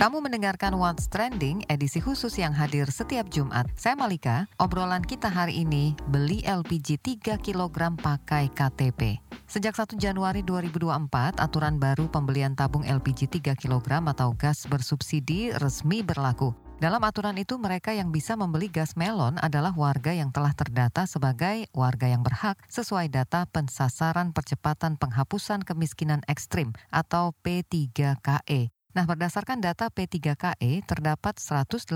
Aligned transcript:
Kamu 0.00 0.24
mendengarkan 0.24 0.80
What's 0.80 1.12
Trending, 1.12 1.68
edisi 1.68 2.00
khusus 2.00 2.40
yang 2.40 2.56
hadir 2.56 2.88
setiap 2.88 3.28
Jumat. 3.28 3.68
Saya 3.76 4.00
Malika, 4.00 4.48
obrolan 4.56 5.04
kita 5.04 5.28
hari 5.28 5.60
ini, 5.60 5.92
beli 6.08 6.40
LPG 6.40 7.20
3 7.20 7.36
kg 7.36 8.00
pakai 8.00 8.48
KTP. 8.48 9.20
Sejak 9.44 9.76
1 9.76 10.00
Januari 10.00 10.40
2024, 10.40 11.36
aturan 11.36 11.76
baru 11.76 12.08
pembelian 12.08 12.56
tabung 12.56 12.80
LPG 12.80 13.28
3 13.44 13.52
kg 13.52 14.00
atau 14.08 14.32
gas 14.40 14.64
bersubsidi 14.64 15.52
resmi 15.60 16.00
berlaku. 16.00 16.56
Dalam 16.80 17.04
aturan 17.04 17.36
itu, 17.36 17.60
mereka 17.60 17.92
yang 17.92 18.08
bisa 18.08 18.40
membeli 18.40 18.72
gas 18.72 18.96
melon 18.96 19.36
adalah 19.36 19.76
warga 19.76 20.16
yang 20.16 20.32
telah 20.32 20.56
terdata 20.56 21.04
sebagai 21.04 21.68
warga 21.76 22.08
yang 22.08 22.24
berhak 22.24 22.56
sesuai 22.72 23.12
data 23.12 23.44
pensasaran 23.52 24.32
percepatan 24.32 24.96
penghapusan 24.96 25.60
kemiskinan 25.60 26.24
ekstrim 26.24 26.72
atau 26.88 27.36
P3KE. 27.44 28.79
Nah, 28.90 29.06
berdasarkan 29.06 29.62
data 29.62 29.86
P3KE, 29.86 30.82
terdapat 30.82 31.38
189 31.38 31.94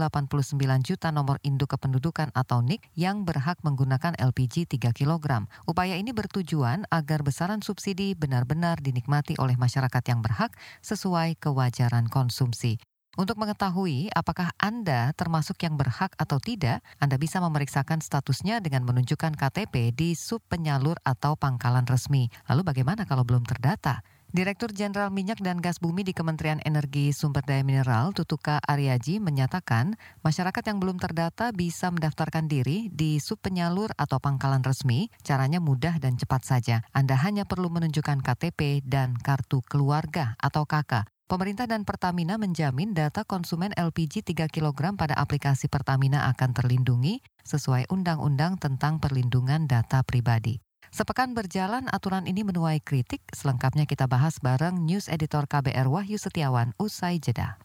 juta 0.86 1.10
nomor 1.10 1.42
induk 1.42 1.74
kependudukan 1.74 2.30
atau 2.30 2.62
NIK 2.62 2.86
yang 2.94 3.26
berhak 3.26 3.58
menggunakan 3.66 4.14
LPG 4.14 4.70
3 4.70 4.94
kg. 4.94 5.50
Upaya 5.66 5.98
ini 5.98 6.14
bertujuan 6.14 6.86
agar 6.94 7.26
besaran 7.26 7.66
subsidi 7.66 8.14
benar-benar 8.14 8.78
dinikmati 8.78 9.34
oleh 9.42 9.58
masyarakat 9.58 10.04
yang 10.06 10.22
berhak 10.22 10.54
sesuai 10.86 11.34
kewajaran 11.42 12.06
konsumsi. 12.06 12.78
Untuk 13.14 13.38
mengetahui 13.42 14.10
apakah 14.10 14.54
Anda 14.58 15.14
termasuk 15.14 15.62
yang 15.66 15.74
berhak 15.74 16.14
atau 16.18 16.38
tidak, 16.38 16.82
Anda 16.98 17.18
bisa 17.18 17.38
memeriksakan 17.38 18.02
statusnya 18.02 18.58
dengan 18.58 18.86
menunjukkan 18.86 19.34
KTP 19.34 19.94
di 19.94 20.18
sub 20.18 20.42
penyalur 20.46 20.98
atau 21.02 21.34
pangkalan 21.34 21.86
resmi. 21.86 22.30
Lalu 22.50 22.62
bagaimana 22.66 23.06
kalau 23.06 23.22
belum 23.22 23.46
terdata? 23.46 24.02
Direktur 24.34 24.74
Jenderal 24.74 25.14
Minyak 25.14 25.38
dan 25.46 25.62
Gas 25.62 25.78
Bumi 25.78 26.02
di 26.02 26.10
Kementerian 26.10 26.58
Energi 26.66 27.14
Sumber 27.14 27.46
Daya 27.46 27.62
Mineral, 27.62 28.10
Tutuka 28.10 28.58
Aryaji, 28.66 29.22
menyatakan 29.22 29.94
masyarakat 30.26 30.58
yang 30.66 30.82
belum 30.82 30.98
terdata 30.98 31.54
bisa 31.54 31.86
mendaftarkan 31.94 32.50
diri 32.50 32.90
di 32.90 33.22
sub 33.22 33.38
penyalur 33.38 33.94
atau 33.94 34.18
pangkalan 34.18 34.66
resmi. 34.66 35.06
Caranya 35.22 35.62
mudah 35.62 36.02
dan 36.02 36.18
cepat 36.18 36.42
saja. 36.42 36.82
Anda 36.90 37.14
hanya 37.14 37.46
perlu 37.46 37.70
menunjukkan 37.70 38.26
KTP 38.26 38.82
dan 38.82 39.14
kartu 39.14 39.62
keluarga 39.70 40.34
atau 40.42 40.66
KK. 40.66 41.06
Pemerintah 41.30 41.70
dan 41.70 41.86
Pertamina 41.86 42.34
menjamin 42.34 42.90
data 42.90 43.22
konsumen 43.22 43.70
LPG 43.78 44.26
3 44.26 44.50
kg 44.50 44.98
pada 44.98 45.14
aplikasi 45.14 45.70
Pertamina 45.70 46.26
akan 46.34 46.50
terlindungi 46.58 47.22
sesuai 47.46 47.86
Undang-Undang 47.86 48.58
tentang 48.58 48.98
Perlindungan 48.98 49.70
Data 49.70 50.02
Pribadi. 50.02 50.63
Sepekan 50.94 51.34
berjalan, 51.34 51.90
aturan 51.90 52.22
ini 52.22 52.46
menuai 52.46 52.78
kritik. 52.78 53.18
Selengkapnya 53.34 53.82
kita 53.82 54.06
bahas 54.06 54.38
bareng 54.38 54.78
News 54.78 55.10
Editor 55.10 55.50
KBR 55.50 55.90
Wahyu 55.90 56.14
Setiawan 56.14 56.70
usai 56.78 57.18
jeda. 57.18 57.58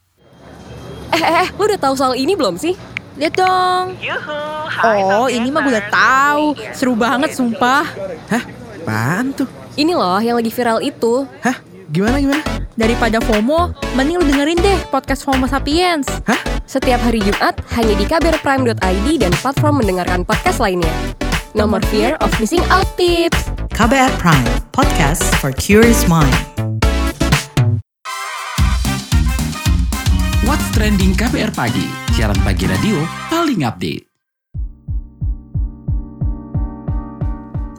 Eh, 1.13 1.22
eh, 1.22 1.45
eh, 1.45 1.47
lu 1.53 1.69
udah 1.69 1.77
tahu 1.77 1.94
soal 1.94 2.17
ini 2.17 2.33
belum 2.33 2.57
sih? 2.57 2.73
Lihat 3.22 3.38
dong. 3.38 3.94
Oh, 4.81 5.30
ini 5.30 5.53
mah 5.53 5.61
gue 5.61 5.77
udah 5.77 5.88
tahu. 5.94 6.45
Seru 6.73 6.97
banget, 6.97 7.38
sumpah. 7.38 7.85
Hah? 8.33 8.44
Apaan 8.81 9.30
tuh? 9.38 9.45
Ini 9.77 9.94
loh 9.94 10.17
yang 10.17 10.33
lagi 10.33 10.50
viral 10.50 10.81
itu. 10.81 11.30
Hah? 11.45 11.61
Gimana 11.94 12.17
gimana? 12.17 12.41
Daripada 12.73 13.22
FOMO, 13.22 13.77
mending 13.94 14.17
lu 14.17 14.25
dengerin 14.25 14.57
deh 14.57 14.81
podcast 14.89 15.22
Homo 15.30 15.45
Sapiens. 15.45 16.09
Hah? 16.25 16.66
Setiap 16.66 16.97
hari 17.06 17.22
Jumat 17.22 17.62
hanya 17.78 17.94
di 17.94 18.09
kbrprime.id 18.09 19.07
dan 19.22 19.34
platform 19.38 19.85
mendengarkan 19.85 20.25
podcast 20.25 20.57
lainnya. 20.57 21.28
No 21.58 21.66
more 21.66 21.82
fear 21.90 22.14
of 22.22 22.30
missing 22.38 22.62
out 22.70 22.86
tips. 22.94 23.50
KBR 23.74 24.14
Prime, 24.22 24.46
podcast 24.70 25.26
for 25.42 25.50
curious 25.50 26.06
mind. 26.06 26.30
What's 30.46 30.68
Trending 30.78 31.18
KBR 31.18 31.50
Pagi, 31.58 31.90
siaran 32.14 32.38
pagi 32.46 32.70
radio 32.70 33.02
paling 33.34 33.66
update. 33.66 34.06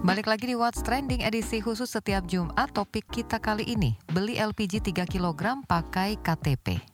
Balik 0.02 0.26
lagi 0.26 0.50
di 0.50 0.58
What's 0.58 0.82
Trending 0.82 1.22
edisi 1.22 1.62
khusus 1.62 1.94
setiap 1.94 2.26
Jumat. 2.26 2.74
Topik 2.74 3.06
kita 3.06 3.38
kali 3.38 3.70
ini, 3.70 3.94
beli 4.10 4.34
LPG 4.34 4.82
3 4.82 5.06
kg 5.06 5.62
pakai 5.62 6.18
KTP. 6.18 6.89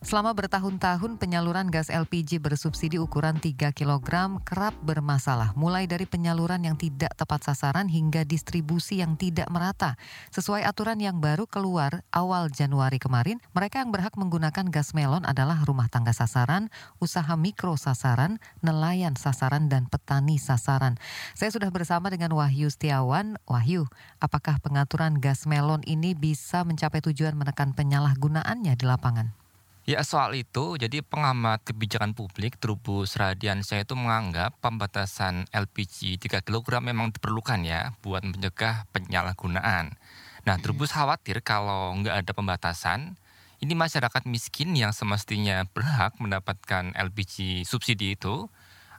Selama 0.00 0.32
bertahun-tahun 0.32 1.20
penyaluran 1.20 1.68
gas 1.68 1.92
LPG 1.92 2.40
bersubsidi 2.40 2.96
ukuran 2.96 3.36
3 3.36 3.68
kg 3.68 4.00
kerap 4.48 4.72
bermasalah, 4.80 5.52
mulai 5.60 5.84
dari 5.84 6.08
penyaluran 6.08 6.64
yang 6.64 6.72
tidak 6.72 7.12
tepat 7.20 7.44
sasaran 7.44 7.84
hingga 7.84 8.24
distribusi 8.24 9.04
yang 9.04 9.20
tidak 9.20 9.52
merata. 9.52 10.00
Sesuai 10.32 10.64
aturan 10.64 11.04
yang 11.04 11.20
baru 11.20 11.44
keluar 11.44 12.00
awal 12.16 12.48
Januari 12.48 12.96
kemarin, 12.96 13.44
mereka 13.52 13.84
yang 13.84 13.92
berhak 13.92 14.16
menggunakan 14.16 14.72
gas 14.72 14.96
melon 14.96 15.20
adalah 15.28 15.60
rumah 15.68 15.92
tangga 15.92 16.16
sasaran, 16.16 16.72
usaha 16.96 17.36
mikro 17.36 17.76
sasaran, 17.76 18.40
nelayan 18.64 19.20
sasaran, 19.20 19.68
dan 19.68 19.84
petani 19.84 20.40
sasaran. 20.40 20.96
Saya 21.36 21.52
sudah 21.52 21.68
bersama 21.68 22.08
dengan 22.08 22.32
Wahyu 22.32 22.72
Setiawan. 22.72 23.36
Wahyu, 23.44 23.84
apakah 24.16 24.64
pengaturan 24.64 25.20
gas 25.20 25.44
melon 25.44 25.84
ini 25.84 26.16
bisa 26.16 26.64
mencapai 26.64 27.04
tujuan 27.04 27.36
menekan 27.36 27.76
penyalahgunaannya 27.76 28.80
di 28.80 28.86
lapangan? 28.88 29.39
Ya 29.88 30.04
soal 30.04 30.36
itu, 30.36 30.76
jadi 30.76 31.00
pengamat 31.00 31.64
kebijakan 31.64 32.12
publik 32.12 32.60
Trubus 32.60 33.16
Radiansyah 33.16 33.88
itu 33.88 33.96
menganggap 33.96 34.60
pembatasan 34.60 35.48
LPG 35.50 36.20
3 36.20 36.44
kg 36.44 36.84
memang 36.84 37.16
diperlukan 37.16 37.64
ya 37.64 37.96
buat 38.04 38.20
mencegah 38.20 38.84
penyalahgunaan. 38.92 39.96
Nah 40.44 40.56
Trubus 40.60 40.92
khawatir 40.92 41.40
kalau 41.40 41.96
nggak 41.96 42.22
ada 42.22 42.32
pembatasan, 42.36 43.16
ini 43.60 43.72
masyarakat 43.72 44.28
miskin 44.28 44.76
yang 44.76 44.92
semestinya 44.92 45.64
berhak 45.72 46.16
mendapatkan 46.20 46.92
LPG 46.96 47.64
subsidi 47.64 48.20
itu 48.20 48.48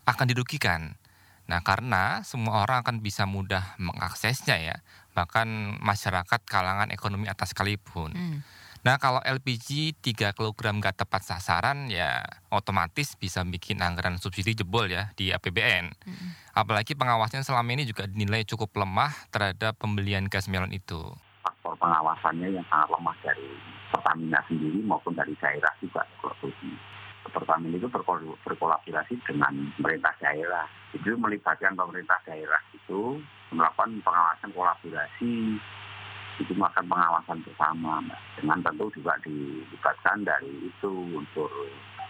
akan 0.09 0.25
dirugikan. 0.29 0.97
Nah 1.45 1.61
karena 1.61 2.25
semua 2.25 2.65
orang 2.65 2.81
akan 2.85 3.05
bisa 3.05 3.29
mudah 3.29 3.77
mengaksesnya 3.77 4.57
ya, 4.57 4.75
bahkan 5.13 5.77
masyarakat 5.77 6.41
kalangan 6.45 6.89
ekonomi 6.89 7.29
atas 7.29 7.53
sekalipun. 7.53 8.13
Hmm. 8.13 8.39
Nah 8.81 8.97
kalau 8.97 9.21
LPG 9.21 10.01
3 10.01 10.33
kg 10.33 10.57
nggak 10.57 11.05
tepat 11.05 11.21
sasaran 11.21 11.85
ya 11.85 12.25
otomatis 12.49 13.13
bisa 13.13 13.45
bikin 13.45 13.77
anggaran 13.77 14.17
subsidi 14.17 14.57
jebol 14.57 14.89
ya 14.89 15.13
di 15.13 15.29
APBN. 15.29 15.85
Mm-hmm. 15.93 16.29
Apalagi 16.57 16.97
pengawasnya 16.97 17.45
selama 17.45 17.77
ini 17.77 17.85
juga 17.85 18.09
dinilai 18.09 18.41
cukup 18.49 18.73
lemah 18.81 19.13
terhadap 19.29 19.77
pembelian 19.77 20.25
gas 20.25 20.49
melon 20.49 20.73
itu. 20.73 20.97
Faktor 21.45 21.77
pengawasannya 21.77 22.57
yang 22.57 22.65
sangat 22.73 22.89
lemah 22.89 23.15
dari 23.21 23.49
Pertamina 23.93 24.41
sendiri 24.49 24.81
maupun 24.81 25.13
dari 25.13 25.37
daerah 25.37 25.73
juga. 25.77 26.01
Pertamina 27.31 27.77
itu 27.77 27.87
berkolaborasi 28.43 29.13
dengan 29.29 29.53
pemerintah 29.77 30.11
daerah. 30.17 30.65
Itu 30.91 31.15
melibatkan 31.21 31.77
pemerintah 31.77 32.17
daerah 32.25 32.59
itu 32.73 33.21
melakukan 33.53 33.93
pengawasan 34.03 34.51
kolaborasi 34.51 35.59
itu 36.41 36.53
melakukan 36.57 36.89
pengawasan 36.89 37.37
bersama 37.45 38.01
mbak. 38.01 38.19
dengan 38.41 38.57
tentu 38.65 38.89
juga 38.97 39.13
dilibatkan 39.21 40.25
dari 40.25 40.51
itu 40.67 40.91
unsur 41.13 41.49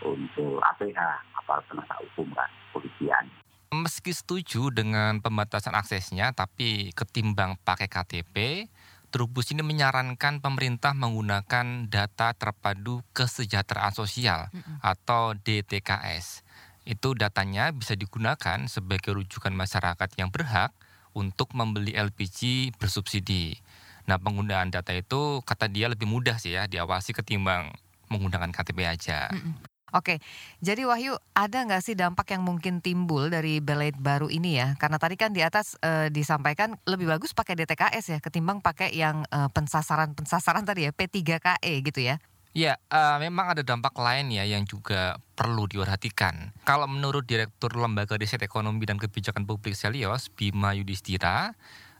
unsur 0.01 0.57
APH 0.75 0.99
aparat 1.43 1.63
penegak 1.67 1.99
hukum 2.09 2.31
kan 2.33 2.49
polisian. 2.71 3.25
Meski 3.71 4.11
setuju 4.11 4.67
dengan 4.67 5.23
pembatasan 5.23 5.71
aksesnya, 5.79 6.35
tapi 6.35 6.91
ketimbang 6.91 7.55
pakai 7.63 7.87
KTP, 7.87 8.67
Trubus 9.11 9.51
ini 9.51 9.59
menyarankan 9.59 10.39
pemerintah 10.39 10.95
menggunakan 10.95 11.91
data 11.91 12.31
terpadu 12.31 13.03
kesejahteraan 13.11 13.91
sosial 13.91 14.47
atau 14.79 15.35
DTKS. 15.35 16.47
Itu 16.87 17.11
datanya 17.19 17.75
bisa 17.75 17.99
digunakan 17.99 18.71
sebagai 18.71 19.11
rujukan 19.11 19.51
masyarakat 19.51 20.15
yang 20.15 20.31
berhak 20.31 20.71
untuk 21.11 21.51
membeli 21.51 21.91
LPG 21.91 22.71
bersubsidi. 22.79 23.59
Nah 24.05 24.17
penggunaan 24.21 24.73
data 24.73 24.93
itu 24.95 25.41
kata 25.43 25.67
dia 25.67 25.89
lebih 25.91 26.05
mudah 26.07 26.37
sih 26.37 26.55
ya 26.55 26.69
diawasi 26.69 27.13
ketimbang 27.13 27.73
menggunakan 28.11 28.51
KTP 28.51 28.79
aja. 28.87 29.31
Mm 29.31 29.39
-mm. 29.39 29.53
Oke, 29.91 30.23
jadi 30.63 30.87
Wahyu 30.87 31.19
ada 31.35 31.67
nggak 31.67 31.83
sih 31.83 31.99
dampak 31.99 32.31
yang 32.31 32.47
mungkin 32.47 32.79
timbul 32.79 33.27
dari 33.27 33.59
belait 33.59 33.91
baru 33.99 34.31
ini 34.31 34.55
ya? 34.55 34.79
Karena 34.79 34.95
tadi 34.95 35.19
kan 35.19 35.35
di 35.35 35.43
atas 35.43 35.75
e, 35.83 36.07
disampaikan 36.07 36.79
lebih 36.87 37.11
bagus 37.11 37.35
pakai 37.35 37.59
DTKS 37.59 38.05
ya 38.15 38.19
ketimbang 38.23 38.63
pakai 38.63 38.95
yang 38.95 39.27
e, 39.27 39.51
pensasaran 39.51 40.15
pensasaran 40.15 40.63
tadi 40.63 40.87
ya 40.87 40.95
P3KE 40.95 41.73
gitu 41.83 42.07
ya? 42.07 42.23
Ya, 42.51 42.75
uh, 42.91 43.15
memang 43.15 43.55
ada 43.55 43.63
dampak 43.63 43.95
lain 43.95 44.27
ya 44.27 44.43
yang 44.43 44.67
juga 44.67 45.23
perlu 45.39 45.71
diperhatikan. 45.71 46.51
Kalau 46.67 46.83
menurut 46.83 47.23
Direktur 47.23 47.71
Lembaga 47.79 48.19
Riset 48.19 48.43
Ekonomi 48.43 48.83
dan 48.83 48.99
Kebijakan 48.99 49.47
Publik 49.47 49.71
Selios, 49.71 50.27
Bima 50.27 50.75
Yudhistira, 50.75 51.55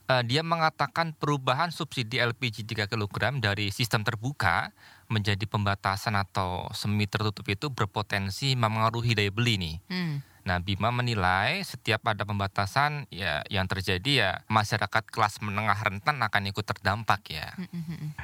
Eh, 0.10 0.24
dia 0.28 0.42
mengatakan 0.42 1.14
perubahan 1.16 1.70
subsidi 1.70 2.18
LPG 2.18 2.66
3 2.66 2.90
kg 2.90 3.38
dari 3.38 3.70
sistem 3.70 4.02
terbuka 4.02 4.74
menjadi 5.08 5.44
pembatasan 5.46 6.18
atau 6.18 6.68
semi 6.72 7.06
tertutup 7.06 7.46
itu 7.48 7.70
berpotensi 7.70 8.58
memengaruhi 8.58 9.14
daya 9.14 9.32
beli 9.32 9.56
nih. 9.60 9.78
Hmm. 9.92 10.16
Nah, 10.42 10.58
Bima 10.58 10.90
menilai 10.90 11.62
setiap 11.62 12.02
ada 12.10 12.26
pembatasan 12.26 13.06
ya 13.14 13.46
yang 13.46 13.70
terjadi 13.70 14.12
ya 14.12 14.32
masyarakat 14.50 15.06
kelas 15.14 15.38
menengah 15.46 15.78
rentan 15.78 16.18
akan 16.18 16.50
ikut 16.50 16.66
terdampak 16.66 17.22
ya. 17.30 17.54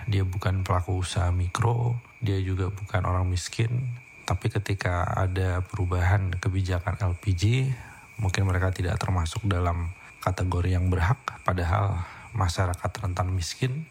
Dia 0.10 0.26
bukan 0.26 0.66
pelaku 0.66 1.06
usaha 1.06 1.30
mikro, 1.30 1.94
dia 2.26 2.42
juga 2.42 2.74
bukan 2.74 3.06
orang 3.06 3.30
miskin, 3.30 4.02
tapi 4.26 4.50
ketika 4.50 5.06
ada 5.14 5.62
perubahan 5.62 6.34
kebijakan 6.42 6.98
LPG, 6.98 7.70
mungkin 8.18 8.50
mereka 8.50 8.74
tidak 8.74 8.98
termasuk 8.98 9.46
dalam 9.46 9.94
kategori 10.28 10.76
yang 10.76 10.92
berhak, 10.92 11.18
padahal 11.48 12.04
masyarakat 12.36 12.92
rentan 13.00 13.32
miskin, 13.32 13.88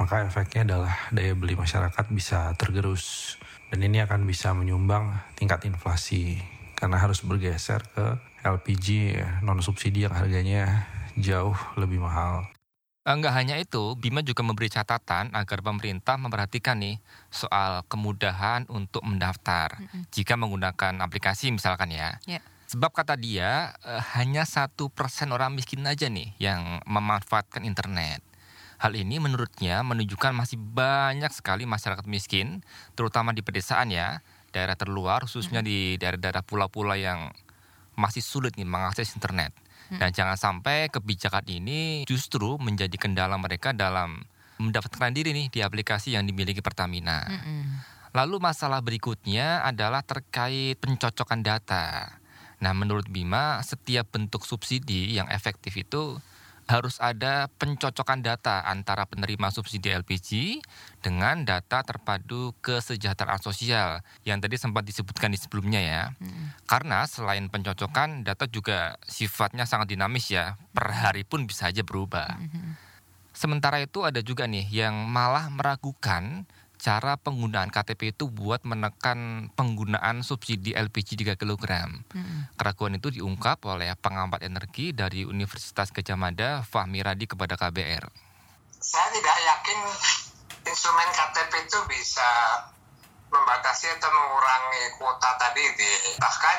maka 0.00 0.24
efeknya 0.24 0.64
adalah 0.64 0.94
daya 1.12 1.36
beli 1.36 1.52
masyarakat 1.52 2.04
bisa 2.08 2.56
tergerus. 2.56 3.36
Dan 3.68 3.84
ini 3.84 4.00
akan 4.00 4.24
bisa 4.24 4.56
menyumbang 4.56 5.12
tingkat 5.36 5.68
inflasi 5.68 6.40
karena 6.72 6.96
harus 6.96 7.20
bergeser 7.20 7.84
ke 7.92 8.16
LPG 8.40 9.20
non 9.44 9.60
subsidi 9.60 10.08
yang 10.08 10.16
harganya 10.16 10.88
jauh 11.20 11.58
lebih 11.76 12.00
mahal. 12.00 12.48
Enggak 13.04 13.36
hanya 13.40 13.56
itu, 13.56 13.96
Bima 13.96 14.20
juga 14.20 14.44
memberi 14.44 14.68
catatan 14.68 15.32
agar 15.32 15.64
pemerintah 15.64 16.20
memperhatikan 16.20 16.76
nih 16.76 17.00
soal 17.32 17.84
kemudahan 17.88 18.68
untuk 18.68 19.00
mendaftar 19.00 19.80
jika 20.12 20.36
menggunakan 20.36 21.00
aplikasi 21.00 21.48
misalkan 21.48 21.88
ya. 21.92 22.20
Ya. 22.28 22.44
Sebab 22.68 22.92
kata 22.92 23.16
dia 23.16 23.72
eh, 23.80 24.02
hanya 24.20 24.44
satu 24.44 24.92
persen 24.92 25.32
orang 25.32 25.56
miskin 25.56 25.84
aja 25.88 26.12
nih 26.12 26.36
yang 26.36 26.84
memanfaatkan 26.84 27.64
internet. 27.64 28.20
Hal 28.78 28.94
ini 28.94 29.18
menurutnya 29.18 29.82
menunjukkan 29.82 30.30
masih 30.36 30.54
banyak 30.60 31.34
sekali 31.34 31.66
masyarakat 31.66 32.06
miskin, 32.06 32.62
terutama 32.94 33.34
di 33.34 33.42
pedesaan 33.42 33.90
ya, 33.90 34.22
daerah 34.54 34.78
terluar 34.78 35.26
khususnya 35.26 35.66
di 35.66 35.98
daerah-daerah 35.98 36.46
pulau-pulau 36.46 36.94
yang 36.94 37.34
masih 37.98 38.22
sulit 38.22 38.54
nih 38.54 38.68
mengakses 38.68 39.10
internet. 39.18 39.50
Dan 39.88 40.12
jangan 40.12 40.36
sampai 40.36 40.92
kebijakan 40.92 41.48
ini 41.48 42.04
justru 42.04 42.60
menjadi 42.60 42.92
kendala 43.00 43.40
mereka 43.40 43.72
dalam 43.72 44.20
mendaftarkan 44.60 45.16
diri 45.16 45.32
nih 45.32 45.46
di 45.48 45.60
aplikasi 45.64 46.12
yang 46.12 46.28
dimiliki 46.28 46.60
Pertamina. 46.60 47.24
Lalu 48.12 48.36
masalah 48.36 48.84
berikutnya 48.84 49.64
adalah 49.64 50.04
terkait 50.04 50.76
pencocokan 50.76 51.40
data. 51.40 52.17
Nah, 52.58 52.74
menurut 52.74 53.06
Bima, 53.06 53.62
setiap 53.62 54.10
bentuk 54.10 54.42
subsidi 54.42 55.14
yang 55.14 55.30
efektif 55.30 55.78
itu 55.78 56.18
harus 56.68 57.00
ada 57.00 57.48
pencocokan 57.56 58.20
data 58.20 58.60
antara 58.68 59.08
penerima 59.08 59.48
subsidi 59.48 59.88
LPG 59.88 60.60
dengan 61.00 61.40
data 61.48 61.80
terpadu 61.80 62.52
kesejahteraan 62.60 63.40
sosial 63.40 64.04
yang 64.28 64.36
tadi 64.36 64.60
sempat 64.60 64.84
disebutkan 64.84 65.32
di 65.32 65.40
sebelumnya 65.40 65.80
ya. 65.80 66.02
Karena 66.68 67.08
selain 67.08 67.48
pencocokan, 67.48 68.20
data 68.20 68.44
juga 68.44 69.00
sifatnya 69.08 69.64
sangat 69.64 69.96
dinamis 69.96 70.28
ya. 70.28 70.60
Per 70.76 70.92
hari 70.92 71.24
pun 71.24 71.48
bisa 71.48 71.72
aja 71.72 71.80
berubah. 71.80 72.36
Sementara 73.32 73.80
itu 73.80 74.04
ada 74.04 74.20
juga 74.20 74.44
nih 74.44 74.68
yang 74.68 75.08
malah 75.08 75.48
meragukan 75.48 76.44
cara 76.78 77.18
penggunaan 77.18 77.74
KTP 77.74 78.14
itu 78.14 78.30
buat 78.30 78.62
menekan 78.62 79.50
penggunaan 79.58 80.22
subsidi 80.22 80.72
LPG 80.78 81.18
3 81.26 81.34
kg. 81.34 81.66
Keraguan 82.54 82.94
itu 82.96 83.10
diungkap 83.10 83.58
oleh 83.66 83.90
pengamat 83.98 84.46
energi 84.46 84.94
dari 84.94 85.26
Universitas 85.26 85.90
Gajah 85.90 86.14
Mada, 86.14 86.62
Fahmi 86.62 87.02
Radi 87.02 87.26
kepada 87.26 87.58
KBR. 87.58 88.30
saya 88.78 89.10
tidak 89.10 89.36
yakin 89.42 89.78
instrumen 90.70 91.10
KTP 91.10 91.66
itu 91.66 91.78
bisa 91.90 92.30
membatasi 93.28 93.90
atau 93.98 94.08
mengurangi 94.14 94.82
kuota 94.96 95.34
tadi 95.34 95.66
ya. 95.66 96.16
Bahkan 96.22 96.58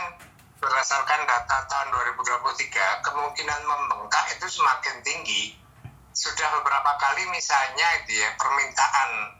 berdasarkan 0.59 1.23
data 1.23 1.57
tahun 1.71 1.87
2023, 2.19 3.07
kemungkinan 3.07 3.61
membengkak 3.63 4.35
itu 4.35 4.45
semakin 4.51 4.99
tinggi. 5.01 5.55
Sudah 6.11 6.51
beberapa 6.59 6.99
kali 6.99 7.23
misalnya 7.31 7.87
itu 8.03 8.19
ya, 8.19 8.35
permintaan 8.35 9.38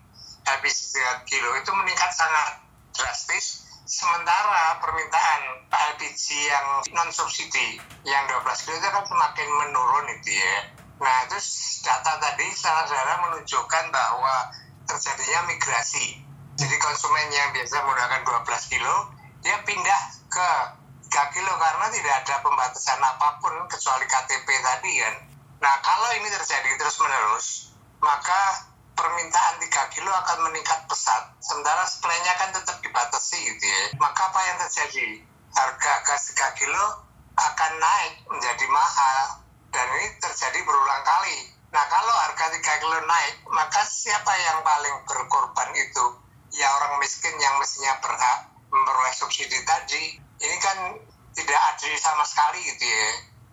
LPG 0.58 0.80
3 0.98 1.30
kilo 1.30 1.50
itu 1.62 1.72
meningkat 1.78 2.10
sangat 2.10 2.66
drastis. 2.96 3.70
Sementara 3.90 4.78
permintaan 4.82 5.66
LPG 5.70 6.22
yang 6.46 6.68
non 6.94 7.10
subsidi 7.10 7.82
yang 8.06 8.24
12 8.30 8.66
kilo 8.66 8.76
itu 8.78 8.90
kan 8.90 9.06
semakin 9.06 9.50
menurun 9.50 10.06
itu 10.14 10.38
ya. 10.38 10.58
Nah 11.02 11.26
terus 11.26 11.82
data 11.82 12.22
tadi 12.22 12.46
saudara 12.54 13.18
menunjukkan 13.30 13.86
bahwa 13.90 14.54
terjadinya 14.86 15.50
migrasi. 15.50 16.22
Jadi 16.60 16.76
konsumen 16.78 17.34
yang 17.34 17.50
biasa 17.56 17.82
menggunakan 17.82 18.22
12 18.26 18.72
kilo 18.74 18.96
dia 19.42 19.58
pindah 19.66 20.02
ke 20.30 20.50
3 21.10 21.34
kilo 21.34 21.54
karena 21.58 21.86
tidak 21.90 22.14
ada 22.26 22.36
pembatasan 22.46 23.02
apa 23.02 23.42
pun 23.42 23.54
kecuali 23.66 24.06
KTP 24.06 24.48
tadi 24.62 24.92
kan. 25.02 25.16
Nah 25.66 25.76
kalau 25.82 26.10
ini 26.14 26.30
terjadi 26.30 26.78
terus 26.78 27.02
menerus 27.02 27.70
maka 28.00 28.39
permintaan 30.10 30.26
3 30.26 30.26
kilo 30.26 30.26
akan 30.26 30.40
meningkat 30.50 30.80
pesat. 30.90 31.24
Sementara 31.38 31.84
supply-nya 31.86 32.34
kan 32.42 32.50
tetap 32.50 32.78
dibatasi 32.82 33.38
gitu 33.38 33.66
ya. 33.66 33.84
Maka 34.02 34.22
apa 34.34 34.42
yang 34.42 34.58
terjadi? 34.66 35.08
Harga 35.54 35.94
gas 36.06 36.34
3 36.34 36.58
kilo 36.58 36.86
akan 37.38 37.72
naik 37.78 38.14
menjadi 38.30 38.66
mahal. 38.74 39.46
Dan 39.70 39.86
ini 40.02 40.18
terjadi 40.18 40.60
berulang 40.66 41.04
kali. 41.06 41.38
Nah 41.70 41.86
kalau 41.94 42.16
harga 42.26 42.46
3 42.58 42.82
kilo 42.82 42.98
naik, 43.06 43.34
maka 43.54 43.86
siapa 43.86 44.34
yang 44.34 44.66
paling 44.66 44.96
berkorban 45.06 45.70
itu? 45.78 46.06
Ya 46.58 46.66
orang 46.82 46.98
miskin 46.98 47.38
yang 47.38 47.62
mestinya 47.62 48.02
berhak 48.02 48.50
memperoleh 48.74 49.14
subsidi 49.14 49.62
tadi. 49.62 50.18
Ini 50.42 50.58
kan 50.58 50.78
tidak 51.38 51.60
adil 51.76 51.94
sama 52.02 52.26
sekali 52.26 52.66
gitu 52.66 52.86
ya. 52.90 53.10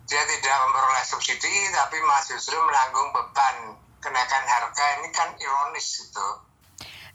Dia 0.09 0.23
tidak 0.25 0.55
memperoleh 0.65 1.05
subsidi 1.05 1.69
tapi 1.69 2.01
masih 2.01 2.39
justru 2.41 2.57
menanggung 2.57 3.13
beban 3.13 3.77
kenaikan 4.01 4.45
harga 4.47 4.85
ini 4.97 5.09
kan 5.13 5.29
ironis 5.37 5.85
gitu. 6.01 6.46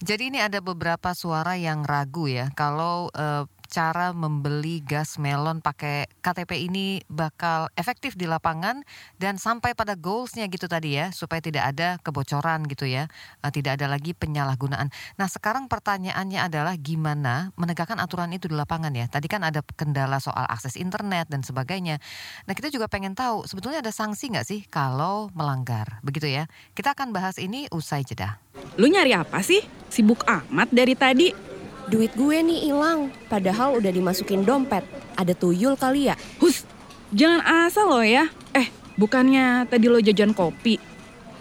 Jadi 0.03 0.35
ini 0.35 0.43
ada 0.43 0.59
beberapa 0.59 1.15
suara 1.15 1.55
yang 1.55 1.87
ragu 1.87 2.27
ya. 2.27 2.51
Kalau 2.59 3.07
eh, 3.15 3.47
cara 3.73 4.13
membeli 4.13 4.85
gas 4.85 5.17
melon 5.17 5.65
pakai 5.65 6.05
KTP 6.21 6.69
ini 6.69 7.01
bakal 7.09 7.73
efektif 7.73 8.13
di 8.21 8.29
lapangan 8.29 8.85
dan 9.17 9.41
sampai 9.41 9.73
pada 9.73 9.97
goalsnya 9.97 10.45
gitu 10.53 10.69
tadi 10.69 11.01
ya 11.01 11.09
supaya 11.09 11.41
tidak 11.41 11.73
ada 11.73 11.97
kebocoran 12.05 12.69
gitu 12.69 12.85
ya 12.85 13.09
eh, 13.41 13.49
tidak 13.49 13.81
ada 13.81 13.89
lagi 13.89 14.13
penyalahgunaan. 14.13 14.93
Nah 15.17 15.29
sekarang 15.33 15.73
pertanyaannya 15.73 16.45
adalah 16.45 16.77
gimana 16.77 17.57
menegakkan 17.57 17.97
aturan 17.97 18.37
itu 18.37 18.53
di 18.53 18.55
lapangan 18.61 18.93
ya. 18.93 19.09
Tadi 19.09 19.25
kan 19.33 19.41
ada 19.41 19.65
kendala 19.65 20.21
soal 20.21 20.45
akses 20.53 20.77
internet 20.77 21.33
dan 21.33 21.41
sebagainya. 21.41 21.97
Nah 22.45 22.53
kita 22.53 22.69
juga 22.69 22.93
pengen 22.93 23.17
tahu 23.17 23.49
sebetulnya 23.49 23.81
ada 23.81 23.91
sanksi 23.91 24.37
nggak 24.37 24.47
sih 24.47 24.61
kalau 24.69 25.33
melanggar 25.33 26.05
begitu 26.05 26.29
ya. 26.29 26.45
Kita 26.77 26.93
akan 26.93 27.17
bahas 27.17 27.41
ini 27.41 27.73
usai 27.73 28.05
jeda. 28.05 28.37
Lu 28.77 28.85
nyari 28.85 29.17
apa 29.17 29.41
sih? 29.41 29.65
Sibuk 29.89 30.29
amat 30.29 30.69
dari 30.69 30.93
tadi. 30.93 31.52
Duit 31.91 32.15
gue 32.15 32.37
nih 32.39 32.71
hilang, 32.71 33.11
padahal 33.27 33.79
udah 33.79 33.91
dimasukin 33.91 34.47
dompet. 34.47 34.87
Ada 35.19 35.35
tuyul 35.35 35.75
kali 35.75 36.13
ya? 36.13 36.15
Hus, 36.39 36.63
jangan 37.11 37.67
asal 37.67 37.91
lo 37.91 38.03
ya. 38.07 38.31
Eh, 38.55 38.71
bukannya 38.95 39.67
tadi 39.67 39.91
lo 39.91 39.99
jajan 39.99 40.37
kopi, 40.37 40.79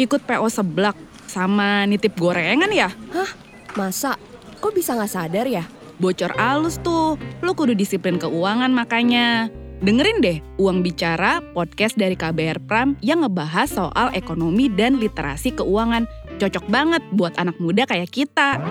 ikut 0.01 0.25
PO 0.25 0.47
seblak, 0.49 0.97
sama 1.29 1.85
nitip 1.85 2.17
gorengan 2.17 2.73
ya? 2.73 2.89
Hah? 3.13 3.31
Masa? 3.77 4.17
Kok 4.57 4.73
bisa 4.73 4.97
nggak 4.97 5.11
sadar 5.13 5.45
ya? 5.45 5.63
Bocor 6.01 6.33
alus 6.41 6.81
tuh, 6.81 7.21
lo 7.45 7.51
kudu 7.53 7.77
disiplin 7.77 8.17
keuangan 8.17 8.73
makanya. 8.73 9.53
Dengerin 9.81 10.21
deh 10.21 10.37
Uang 10.61 10.85
Bicara, 10.85 11.41
podcast 11.57 11.97
dari 11.97 12.13
KBR 12.13 12.61
Pram 12.69 12.93
yang 13.01 13.25
ngebahas 13.25 13.65
soal 13.65 14.13
ekonomi 14.13 14.69
dan 14.69 15.01
literasi 15.01 15.57
keuangan. 15.57 16.05
Cocok 16.37 16.69
banget 16.69 17.01
buat 17.13 17.33
anak 17.41 17.57
muda 17.57 17.89
kayak 17.89 18.13
kita. 18.13 18.61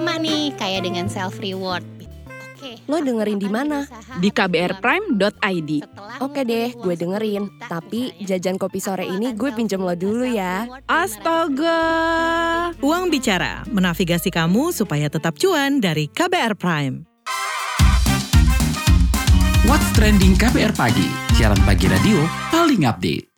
Sama 0.00 0.16
nih 0.16 0.56
kayak 0.56 0.88
dengan 0.88 1.12
self 1.12 1.36
reward. 1.44 1.84
Oke. 2.56 2.80
Lo 2.88 3.04
dengerin 3.04 3.36
di 3.36 3.52
mana? 3.52 3.84
Di 4.16 4.32
kbrprime.id. 4.32 5.70
Oke 6.24 6.40
deh, 6.40 6.72
gue 6.72 6.94
dengerin. 6.96 7.52
Tapi 7.68 8.16
jajan 8.24 8.56
kopi 8.56 8.80
sore 8.80 9.04
ini 9.04 9.36
gue 9.36 9.52
pinjam 9.52 9.84
lo 9.84 9.92
dulu 9.92 10.24
ya. 10.24 10.64
Astaga. 10.88 11.76
Uang 12.80 13.12
Bicara, 13.12 13.60
menavigasi 13.68 14.32
kamu 14.32 14.72
supaya 14.72 15.12
tetap 15.12 15.36
cuan 15.36 15.84
dari 15.84 16.08
KBR 16.08 16.56
Prime. 16.56 17.04
What's 19.68 19.92
Trending 19.92 20.32
KBR 20.40 20.72
Pagi, 20.72 21.12
siaran 21.36 21.60
pagi 21.68 21.92
radio 21.92 22.24
paling 22.48 22.88
update. 22.88 23.29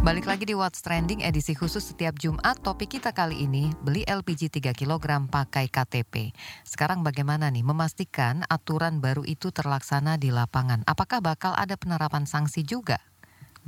Balik 0.00 0.32
lagi 0.32 0.48
di 0.48 0.56
What's 0.56 0.80
Trending 0.80 1.20
edisi 1.20 1.52
khusus 1.52 1.92
setiap 1.92 2.16
Jumat. 2.16 2.56
Topik 2.64 2.96
kita 2.96 3.12
kali 3.12 3.44
ini 3.44 3.68
beli 3.84 4.00
LPG 4.08 4.48
3 4.48 4.72
kg 4.72 5.28
pakai 5.28 5.68
KTP. 5.68 6.32
Sekarang 6.64 7.04
bagaimana 7.04 7.52
nih 7.52 7.60
memastikan 7.60 8.40
aturan 8.48 9.04
baru 9.04 9.28
itu 9.28 9.52
terlaksana 9.52 10.16
di 10.16 10.32
lapangan? 10.32 10.88
Apakah 10.88 11.20
bakal 11.20 11.52
ada 11.52 11.76
penerapan 11.76 12.24
sanksi 12.24 12.64
juga? 12.64 12.96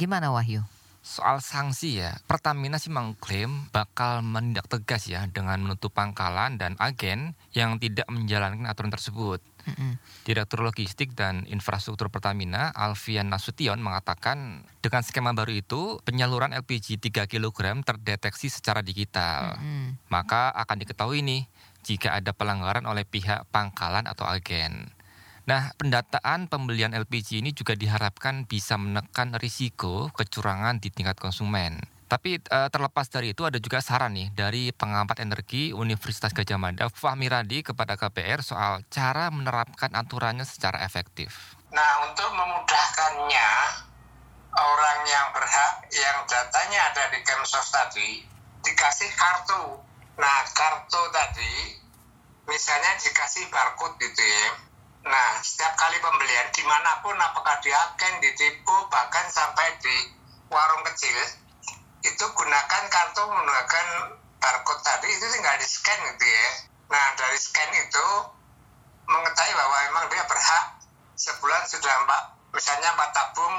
Gimana 0.01 0.33
Wahyu? 0.33 0.65
Soal 1.05 1.45
sanksi 1.45 2.01
ya, 2.01 2.17
Pertamina 2.25 2.81
sih 2.81 2.89
mengklaim 2.89 3.69
bakal 3.69 4.25
menindak 4.25 4.73
tegas 4.73 5.11
ya 5.13 5.29
dengan 5.29 5.61
menutup 5.61 5.93
pangkalan 5.93 6.57
dan 6.57 6.81
agen 6.81 7.37
yang 7.53 7.77
tidak 7.77 8.09
menjalankan 8.09 8.65
aturan 8.65 8.89
tersebut. 8.89 9.45
Mm-mm. 9.63 9.99
Direktur 10.27 10.63
Logistik 10.63 11.15
dan 11.15 11.47
Infrastruktur 11.51 12.11
Pertamina, 12.11 12.71
Alfian 12.75 13.31
Nasution 13.31 13.79
mengatakan 13.79 14.67
dengan 14.83 15.03
skema 15.03 15.35
baru 15.35 15.55
itu 15.55 15.99
penyaluran 16.03 16.55
LPG 16.55 16.99
3 16.99 17.31
kg 17.31 17.59
terdeteksi 17.83 18.51
secara 18.51 18.83
digital. 18.83 19.59
Mm-mm. 19.59 19.99
Maka 20.11 20.51
akan 20.55 20.83
diketahui 20.83 21.23
nih 21.23 21.43
jika 21.83 22.15
ada 22.15 22.31
pelanggaran 22.31 22.87
oleh 22.87 23.03
pihak 23.03 23.47
pangkalan 23.51 24.07
atau 24.07 24.27
agen. 24.27 24.95
Nah, 25.43 25.75
pendataan 25.75 26.47
pembelian 26.47 26.95
LPG 26.95 27.43
ini 27.43 27.51
juga 27.51 27.75
diharapkan 27.75 28.47
bisa 28.47 28.79
menekan 28.79 29.35
risiko 29.43 30.07
kecurangan 30.15 30.79
di 30.79 30.95
tingkat 30.95 31.19
konsumen. 31.19 31.83
Tapi 32.13 32.37
eh, 32.37 32.69
terlepas 32.69 33.09
dari 33.09 33.33
itu 33.33 33.49
ada 33.49 33.57
juga 33.57 33.81
saran 33.81 34.13
nih 34.13 34.29
dari 34.37 34.69
pengamat 34.69 35.25
energi 35.25 35.73
Universitas 35.73 36.37
Gajah 36.37 36.61
Mada 36.61 36.93
Fahmi 36.93 37.25
Radi 37.25 37.65
kepada 37.65 37.97
KPR 37.97 38.45
soal 38.45 38.85
cara 38.93 39.33
menerapkan 39.33 39.89
aturannya 39.97 40.45
secara 40.45 40.85
efektif. 40.85 41.57
Nah, 41.73 42.05
untuk 42.05 42.29
memudahkannya, 42.37 43.51
orang 44.53 45.01
yang 45.09 45.33
berhak, 45.33 45.89
yang 45.89 46.21
datanya 46.29 46.93
ada 46.93 47.17
di 47.17 47.25
Kemsos 47.25 47.73
tadi, 47.73 48.21
dikasih 48.61 49.09
kartu. 49.17 49.81
Nah, 50.21 50.41
kartu 50.53 51.01
tadi, 51.17 51.81
misalnya 52.45 52.93
dikasih 53.01 53.49
barcode 53.49 53.97
gitu 54.05 54.21
ya. 54.21 54.49
Nah, 55.09 55.41
setiap 55.41 55.81
kali 55.81 55.97
pembelian 55.97 56.53
di 56.53 56.61
mana 56.69 57.01
pun, 57.01 57.17
apakah 57.17 57.57
di 57.65 57.73
agen, 57.73 58.21
di 58.21 58.37
depo, 58.37 58.93
bahkan 58.93 59.25
sampai 59.33 59.81
di 59.81 59.97
warung 60.53 60.85
kecil, 60.93 61.42
itu 62.03 62.25
gunakan 62.35 62.83
kartu 62.91 63.23
menggunakan 63.23 63.87
barcode 64.43 64.83
tadi, 64.83 65.09
itu 65.15 65.27
tinggal 65.31 65.55
di 65.55 65.67
scan 65.67 65.99
gitu 66.15 66.27
ya. 66.27 66.49
Nah, 66.91 67.07
dari 67.15 67.39
scan 67.39 67.71
itu, 67.79 68.07
mengetahui 69.07 69.55
bahwa 69.55 69.77
memang 69.87 70.05
dia 70.11 70.27
berhak 70.27 70.83
sebulan 71.15 71.63
sudah 71.71 71.95
empat, 72.03 72.23
misalnya 72.51 72.91
empat 72.91 73.11
tabung, 73.15 73.55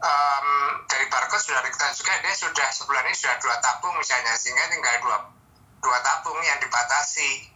em, 0.00 0.48
dari 0.88 1.04
barcode 1.12 1.44
sudah 1.44 1.60
diketahui 1.68 2.00
juga 2.00 2.12
dia 2.24 2.34
sudah 2.34 2.68
sebulan 2.72 3.04
ini 3.04 3.16
sudah 3.16 3.36
dua 3.44 3.56
tabung 3.60 3.92
misalnya, 4.00 4.32
sehingga 4.40 4.64
tinggal 4.72 4.96
dua, 5.04 5.18
dua 5.84 5.98
tabung 6.00 6.40
yang 6.40 6.56
dibatasi. 6.64 7.52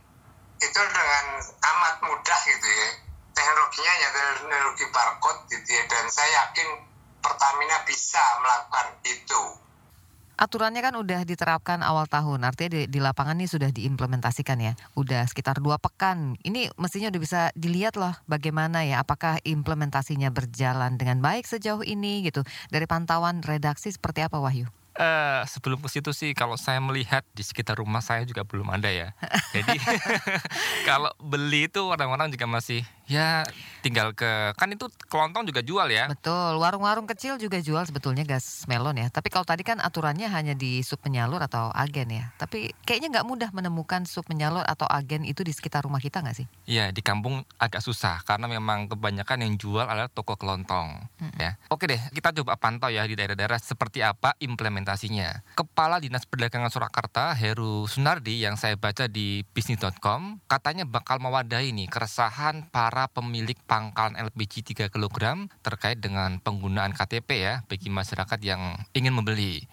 Itu 0.60 0.80
dengan 0.80 1.24
amat 1.44 1.94
mudah 2.04 2.40
gitu 2.44 2.68
ya. 2.68 2.88
Teknologinya 3.34 3.90
hanya 3.90 4.08
teknologi 4.14 4.84
barcode 4.94 5.40
gitu 5.50 5.68
ya 5.74 5.82
dan 5.90 6.06
saya 6.06 6.30
yakin 6.44 6.68
Pertamina 7.18 7.82
bisa 7.88 8.20
melakukan 8.44 9.00
itu 9.02 9.63
Aturannya 10.34 10.82
kan 10.82 10.94
udah 10.98 11.22
diterapkan 11.22 11.78
awal 11.86 12.10
tahun, 12.10 12.42
artinya 12.42 12.70
di, 12.74 12.80
di 12.90 12.98
lapangan 12.98 13.38
ini 13.38 13.46
sudah 13.46 13.70
diimplementasikan 13.70 14.58
ya, 14.58 14.72
udah 14.98 15.22
sekitar 15.30 15.62
dua 15.62 15.78
pekan. 15.78 16.34
Ini 16.42 16.74
mestinya 16.74 17.14
udah 17.14 17.22
bisa 17.22 17.40
dilihat 17.54 17.94
loh 17.94 18.14
bagaimana 18.26 18.82
ya, 18.82 18.98
apakah 19.02 19.38
implementasinya 19.46 20.34
berjalan 20.34 20.98
dengan 20.98 21.22
baik 21.22 21.46
sejauh 21.46 21.86
ini 21.86 22.26
gitu. 22.26 22.42
Dari 22.66 22.90
pantauan 22.90 23.46
redaksi 23.46 23.94
seperti 23.94 24.26
apa 24.26 24.42
Wahyu? 24.42 24.66
Eh, 24.94 25.42
sebelum 25.50 25.82
ke 25.82 25.90
situ 25.90 26.14
sih 26.14 26.38
kalau 26.38 26.54
saya 26.54 26.78
melihat 26.78 27.26
di 27.34 27.42
sekitar 27.42 27.82
rumah 27.82 27.98
saya 27.98 28.22
juga 28.22 28.46
belum 28.46 28.70
ada 28.70 28.86
ya. 28.94 29.10
Jadi 29.54 29.74
kalau 30.88 31.10
beli 31.18 31.66
itu 31.66 31.82
orang-orang 31.82 32.30
juga 32.30 32.46
masih 32.46 32.86
ya 33.04 33.44
tinggal 33.84 34.16
ke 34.16 34.56
kan 34.56 34.72
itu 34.72 34.88
kelontong 35.12 35.44
juga 35.44 35.60
jual 35.60 35.88
ya. 35.92 36.08
Betul, 36.08 36.56
warung-warung 36.56 37.04
kecil 37.04 37.36
juga 37.36 37.60
jual 37.60 37.84
sebetulnya 37.84 38.24
gas 38.24 38.64
melon 38.64 38.96
ya. 38.96 39.12
Tapi 39.12 39.28
kalau 39.28 39.44
tadi 39.44 39.60
kan 39.60 39.76
aturannya 39.76 40.24
hanya 40.32 40.56
di 40.56 40.80
sub 40.80 41.04
penyalur 41.04 41.44
atau 41.44 41.68
agen 41.76 42.08
ya. 42.08 42.32
Tapi 42.40 42.72
kayaknya 42.88 43.20
nggak 43.20 43.26
mudah 43.28 43.50
menemukan 43.52 44.08
sub 44.08 44.24
penyalur 44.24 44.64
atau 44.64 44.88
agen 44.88 45.28
itu 45.28 45.44
di 45.44 45.52
sekitar 45.52 45.84
rumah 45.84 46.00
kita 46.00 46.24
nggak 46.24 46.36
sih? 46.36 46.46
Iya 46.64 46.94
di 46.96 47.04
kampung 47.04 47.44
agak 47.60 47.84
susah 47.84 48.24
karena 48.24 48.48
memang 48.48 48.88
kebanyakan 48.88 49.44
yang 49.44 49.52
jual 49.60 49.84
adalah 49.84 50.08
toko 50.08 50.40
kelontong 50.40 51.04
ya. 51.36 51.60
Oke 51.68 51.84
deh 51.84 52.00
kita 52.16 52.32
coba 52.40 52.56
pantau 52.56 52.88
ya 52.88 53.04
di 53.04 53.12
daerah-daerah 53.12 53.60
seperti 53.60 54.00
apa 54.00 54.32
implementasinya. 54.40 55.44
Kepala 55.58 56.00
Dinas 56.00 56.24
Perdagangan 56.24 56.72
Surakarta 56.72 57.36
Heru 57.36 57.84
Sunardi 57.84 58.40
yang 58.40 58.56
saya 58.56 58.80
baca 58.80 59.10
di 59.10 59.44
bisnis.com 59.52 60.40
katanya 60.48 60.88
bakal 60.88 61.20
mewadahi 61.20 61.76
nih 61.76 61.90
keresahan 61.90 62.70
para 62.72 62.93
pemilik 63.10 63.58
pangkalan 63.66 64.14
LPG 64.14 64.86
3 64.86 64.94
kg 64.94 65.46
terkait 65.60 65.98
dengan 65.98 66.38
penggunaan 66.38 66.94
KTP 66.94 67.28
ya 67.34 67.54
bagi 67.66 67.90
masyarakat 67.90 68.38
yang 68.40 68.78
ingin 68.94 69.12
membeli. 69.12 69.66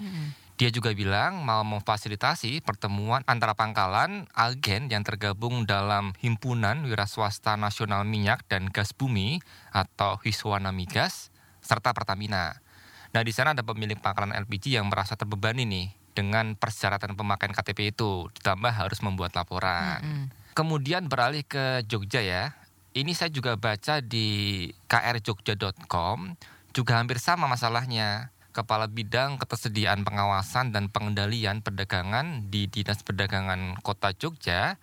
Dia 0.61 0.69
juga 0.69 0.93
bilang 0.93 1.41
mau 1.41 1.65
memfasilitasi 1.65 2.61
pertemuan 2.61 3.25
antara 3.25 3.57
pangkalan 3.57 4.29
agen 4.37 4.93
yang 4.93 5.01
tergabung 5.01 5.65
dalam 5.65 6.13
Himpunan 6.21 6.85
Wira 6.85 7.09
Swasta 7.09 7.57
Nasional 7.57 8.05
Minyak 8.05 8.45
dan 8.45 8.69
Gas 8.69 8.93
Bumi 8.93 9.41
atau 9.73 10.21
Hiswana 10.21 10.69
Migas 10.69 11.33
serta 11.65 11.97
Pertamina. 11.97 12.61
Nah, 13.09 13.21
di 13.25 13.33
sana 13.33 13.57
ada 13.57 13.65
pemilik 13.65 13.97
pangkalan 13.97 14.37
LPG 14.37 14.77
yang 14.77 14.85
merasa 14.85 15.17
terbebani 15.17 15.65
nih 15.65 15.87
dengan 16.13 16.53
persyaratan 16.53 17.17
pemakaian 17.17 17.57
KTP 17.57 17.95
itu, 17.95 18.29
ditambah 18.37 18.69
harus 18.69 19.01
membuat 19.01 19.33
laporan. 19.33 20.29
Kemudian 20.53 21.07
beralih 21.07 21.41
ke 21.47 21.81
Jogja 21.87 22.21
ya. 22.21 22.53
Ini 22.91 23.15
saya 23.15 23.31
juga 23.31 23.55
baca 23.55 24.03
di 24.03 24.67
krjogja.com 24.91 26.35
juga 26.75 26.99
hampir 26.99 27.23
sama 27.23 27.47
masalahnya. 27.47 28.35
Kepala 28.51 28.91
Bidang 28.91 29.39
Ketersediaan 29.39 30.03
Pengawasan 30.03 30.75
dan 30.75 30.91
Pengendalian 30.91 31.63
Perdagangan 31.63 32.51
di 32.51 32.67
Dinas 32.67 32.99
Perdagangan 32.99 33.79
Kota 33.79 34.11
Jogja, 34.11 34.75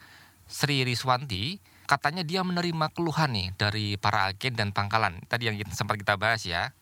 Sri 0.49 0.89
Riswanti, 0.89 1.61
katanya 1.85 2.25
dia 2.25 2.41
menerima 2.41 2.89
keluhan 2.97 3.37
nih 3.37 3.53
dari 3.61 4.01
para 4.01 4.33
agen 4.33 4.57
dan 4.57 4.73
pangkalan. 4.73 5.21
Tadi 5.29 5.53
yang 5.53 5.61
sempat 5.69 6.01
kita 6.01 6.17
bahas 6.17 6.49
ya. 6.49 6.73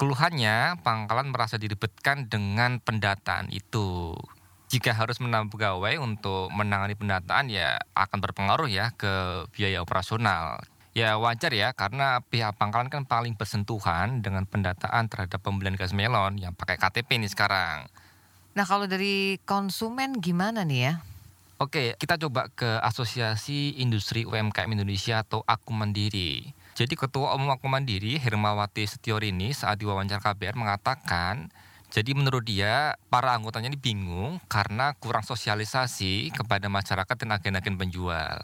Keluhannya, 0.00 0.80
pangkalan 0.80 1.28
merasa 1.28 1.60
diribetkan 1.60 2.32
dengan 2.32 2.80
pendataan 2.80 3.52
itu. 3.52 4.16
Jika 4.70 4.94
harus 4.94 5.18
menambah 5.18 5.50
pegawai 5.50 5.98
untuk 5.98 6.46
menangani 6.54 6.94
pendataan 6.94 7.50
ya 7.50 7.82
akan 7.98 8.22
berpengaruh 8.22 8.70
ya 8.70 8.94
ke 8.94 9.44
biaya 9.50 9.82
operasional. 9.82 10.62
Ya 10.94 11.18
wajar 11.18 11.50
ya 11.50 11.74
karena 11.74 12.22
pihak 12.30 12.54
pangkalan 12.54 12.86
kan 12.86 13.02
paling 13.02 13.34
bersentuhan 13.34 14.22
dengan 14.22 14.46
pendataan 14.46 15.10
terhadap 15.10 15.42
pembelian 15.42 15.74
gas 15.74 15.90
melon 15.90 16.38
yang 16.38 16.54
pakai 16.54 16.78
KTP 16.78 17.18
nih 17.18 17.30
sekarang. 17.34 17.90
Nah 18.54 18.62
kalau 18.62 18.86
dari 18.86 19.42
konsumen 19.42 20.22
gimana 20.22 20.62
nih 20.62 20.80
ya? 20.86 20.94
Oke, 21.60 21.98
kita 21.98 22.16
coba 22.16 22.48
ke 22.48 22.78
Asosiasi 22.80 23.82
Industri 23.82 24.22
UMKM 24.22 24.70
Indonesia 24.70 25.20
atau 25.20 25.42
Aku 25.44 25.74
Mandiri. 25.74 26.56
Jadi 26.78 26.94
Ketua 26.96 27.36
Umum 27.36 27.52
Aku 27.52 27.68
Mandiri 27.68 28.16
Hermawati 28.16 28.88
Setiorini 28.88 29.52
saat 29.52 29.82
diwawancara 29.82 30.24
KBR 30.24 30.56
mengatakan 30.56 31.52
jadi 31.90 32.14
menurut 32.14 32.46
dia 32.46 32.94
para 33.10 33.34
anggotanya 33.34 33.74
ini 33.74 33.80
bingung 33.82 34.38
karena 34.46 34.94
kurang 35.02 35.26
sosialisasi 35.26 36.30
kepada 36.30 36.70
masyarakat 36.70 37.16
dan 37.18 37.34
agen-agen 37.34 37.74
penjual. 37.74 38.38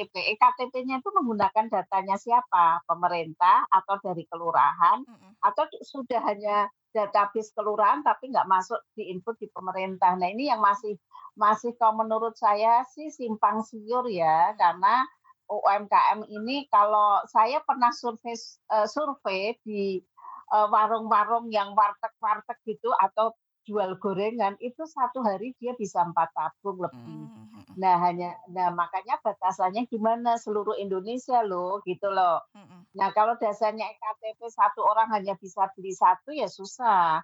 KTP. 0.00 0.34
KTP-nya 0.40 0.98
itu 0.98 1.10
menggunakan 1.14 1.70
datanya 1.70 2.16
siapa? 2.18 2.82
Pemerintah 2.88 3.68
atau 3.70 4.00
dari 4.02 4.26
kelurahan 4.26 5.06
atau 5.38 5.64
sudah 5.86 6.18
hanya 6.24 6.66
database 6.90 7.54
kelurahan 7.54 8.02
tapi 8.02 8.34
nggak 8.34 8.48
masuk 8.50 8.80
di 8.98 9.12
input 9.12 9.38
di 9.38 9.46
pemerintah. 9.54 10.18
Nah 10.18 10.26
ini 10.26 10.50
yang 10.50 10.58
masih 10.58 10.98
masih 11.38 11.76
kalau 11.78 12.02
menurut 12.02 12.34
saya 12.34 12.82
sih 12.90 13.12
simpang 13.12 13.62
siur 13.62 14.10
ya 14.10 14.50
karena 14.58 15.06
UMKM 15.50 16.30
ini 16.30 16.70
kalau 16.70 17.22
saya 17.26 17.58
pernah 17.66 17.90
survei 17.90 18.34
eh, 18.70 18.86
survei 18.86 19.58
di 19.66 19.98
warung-warung 20.50 21.46
yang 21.54 21.72
warteg-warteg 21.78 22.58
gitu 22.66 22.90
atau 22.98 23.32
jual 23.68 23.94
gorengan 24.00 24.56
itu 24.58 24.82
satu 24.88 25.22
hari 25.22 25.54
dia 25.60 25.76
bisa 25.76 26.02
empat 26.02 26.32
tabung 26.34 26.80
lebih. 26.80 27.28
Nah 27.78 28.02
hanya, 28.02 28.34
nah 28.50 28.72
makanya 28.74 29.20
batasannya 29.22 29.86
gimana 29.86 30.40
seluruh 30.40 30.74
Indonesia 30.80 31.44
loh 31.46 31.78
gitu 31.86 32.10
loh. 32.10 32.42
Nah 32.96 33.14
kalau 33.14 33.38
dasarnya 33.38 33.86
ektp 33.86 34.40
satu 34.50 34.82
orang 34.82 35.06
hanya 35.14 35.38
bisa 35.38 35.70
beli 35.78 35.94
satu 35.94 36.34
ya 36.34 36.50
susah 36.50 37.22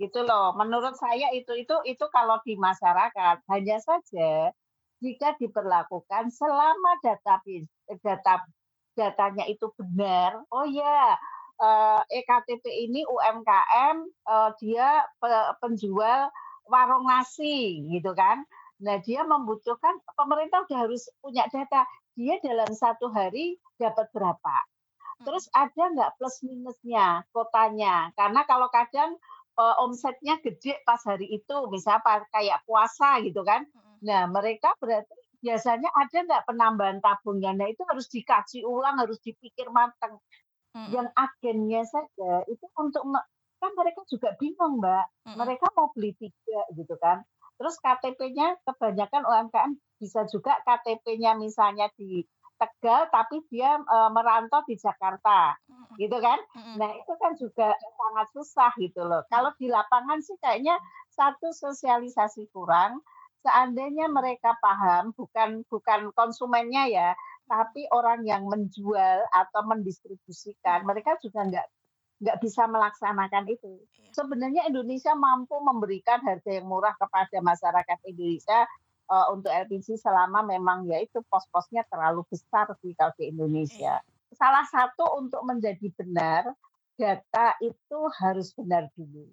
gitu 0.00 0.26
loh. 0.26 0.56
Menurut 0.58 0.98
saya 0.98 1.30
itu 1.30 1.54
itu 1.54 1.76
itu 1.86 2.04
kalau 2.10 2.42
di 2.42 2.58
masyarakat 2.58 3.44
hanya 3.46 3.78
saja 3.78 4.50
jika 4.98 5.36
diberlakukan 5.38 6.32
selama 6.32 6.98
database 7.04 7.70
data 8.02 8.42
datanya 8.98 9.46
itu 9.46 9.70
benar. 9.78 10.42
Oh 10.50 10.66
ya 10.66 11.14
uh, 11.60 12.00
EKTP 12.10 12.64
ini 12.90 13.06
UMKM 13.06 13.96
uh, 14.26 14.50
dia 14.58 15.04
penjual 15.60 16.30
warung 16.66 17.04
nasi 17.06 17.84
gitu 17.92 18.16
kan. 18.16 18.42
Nah 18.82 18.98
dia 19.00 19.22
membutuhkan 19.22 20.00
pemerintah 20.16 20.64
udah 20.66 20.78
harus 20.88 21.06
punya 21.22 21.46
data 21.52 21.86
dia 22.14 22.38
dalam 22.42 22.70
satu 22.72 23.10
hari 23.10 23.58
dapat 23.78 24.10
berapa. 24.14 24.56
Terus 25.22 25.46
ada 25.54 25.90
nggak 25.94 26.18
plus 26.18 26.42
minusnya 26.42 27.22
kotanya? 27.30 28.10
Karena 28.18 28.42
kalau 28.44 28.66
kadang 28.70 29.14
uh, 29.58 29.74
omsetnya 29.82 30.38
gede 30.42 30.82
pas 30.82 30.98
hari 31.06 31.30
itu, 31.30 31.56
misalnya 31.70 32.26
kayak 32.34 32.62
puasa 32.66 33.22
gitu 33.22 33.46
kan. 33.46 33.66
Nah 34.02 34.26
mereka 34.26 34.74
berarti 34.82 35.14
biasanya 35.38 35.92
ada 35.94 36.18
nggak 36.24 36.44
penambahan 36.48 36.98
tabungnya? 36.98 37.54
Nah 37.54 37.70
itu 37.70 37.82
harus 37.86 38.10
dikaji 38.10 38.66
ulang, 38.66 38.98
harus 38.98 39.20
dipikir 39.22 39.70
matang. 39.70 40.18
Hmm. 40.74 40.90
Yang 40.90 41.08
agennya 41.14 41.82
saja 41.86 42.42
itu 42.50 42.66
untuk 42.74 43.06
kan 43.62 43.70
mereka 43.78 44.02
juga 44.10 44.34
bingung 44.36 44.82
mbak, 44.82 45.06
hmm. 45.24 45.38
mereka 45.38 45.70
mau 45.78 45.88
beli 45.94 46.12
tiga 46.18 46.60
gitu 46.74 46.98
kan. 47.00 47.22
Terus 47.54 47.78
KTP-nya 47.78 48.58
kebanyakan 48.66 49.22
UMKM 49.24 49.72
bisa 50.02 50.26
juga 50.26 50.58
KTP-nya 50.66 51.38
misalnya 51.38 51.86
di 51.94 52.26
Tegal 52.54 53.10
tapi 53.10 53.42
dia 53.50 53.78
e, 53.82 53.96
merantau 54.14 54.62
di 54.62 54.78
Jakarta, 54.78 55.58
gitu 55.98 56.18
kan? 56.22 56.38
Nah 56.78 56.90
itu 56.94 57.12
kan 57.18 57.34
juga 57.34 57.74
sangat 57.74 58.26
susah 58.30 58.72
gitu 58.78 59.02
loh. 59.02 59.26
Kalau 59.26 59.50
di 59.58 59.66
lapangan 59.66 60.22
sih 60.22 60.38
kayaknya 60.38 60.78
satu 61.10 61.50
sosialisasi 61.50 62.50
kurang. 62.54 63.02
Seandainya 63.44 64.08
mereka 64.08 64.56
paham, 64.56 65.12
bukan 65.12 65.68
bukan 65.68 66.14
konsumennya 66.16 66.88
ya, 66.88 67.08
tapi 67.44 67.84
orang 67.92 68.24
yang 68.24 68.48
menjual 68.48 69.24
atau 69.30 69.62
mendistribusikan, 69.68 70.84
mereka 70.88 71.16
juga 71.20 71.44
nggak 71.44 71.66
nggak 72.24 72.38
bisa 72.40 72.64
melaksanakan 72.70 73.44
itu. 73.50 73.84
Iya. 74.00 74.10
Sebenarnya 74.14 74.62
Indonesia 74.70 75.12
mampu 75.12 75.58
memberikan 75.60 76.22
harga 76.22 76.50
yang 76.50 76.64
murah 76.64 76.94
kepada 76.96 77.42
masyarakat 77.42 77.98
Indonesia 78.06 78.64
uh, 79.10 79.34
untuk 79.34 79.50
LPG 79.50 79.98
selama 80.00 80.46
memang 80.46 80.88
ya 80.88 81.02
itu 81.02 81.20
pos-posnya 81.28 81.84
terlalu 81.90 82.24
besar 82.30 82.70
sih 82.80 82.96
kalau 82.96 83.12
di 83.18 83.34
Indonesia. 83.34 84.00
Iya. 84.00 84.34
Salah 84.34 84.66
satu 84.66 85.20
untuk 85.20 85.42
menjadi 85.46 85.90
benar 85.94 86.48
data 86.94 87.58
itu 87.60 87.98
harus 88.22 88.54
benar 88.54 88.88
dulu. 88.94 89.26